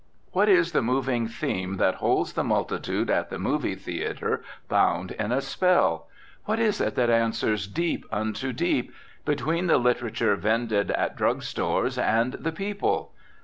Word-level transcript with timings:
What 0.31 0.49
is 0.49 0.71
the 0.71 0.81
moving 0.81 1.27
theme 1.27 1.77
that 1.77 1.93
holds 2.01 2.33
the 2.33 2.43
multitude 2.43 3.11
at 3.11 3.29
the 3.29 3.37
movie 3.37 3.75
theatre 3.75 4.41
bound 4.67 5.11
in 5.11 5.31
a 5.31 5.41
spell? 5.41 6.07
What 6.45 6.57
is 6.59 6.81
it 6.81 6.95
that 6.95 7.11
answers 7.11 7.67
deep 7.67 8.07
unto 8.11 8.51
deep 8.51 8.91
between 9.25 9.67
the 9.67 9.77
literature 9.77 10.35
vended 10.37 10.89
at 10.89 11.15
drug 11.15 11.43
stores 11.43 11.99
and 11.99 12.33
the 12.33 12.51
people? 12.51 13.11